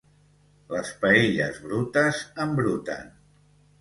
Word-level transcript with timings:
Les 0.77 0.93
paelles 1.03 1.59
brutes 1.67 2.23
embruten 2.47 3.13